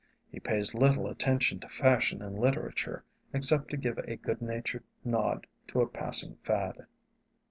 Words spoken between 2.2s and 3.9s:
in literature, except to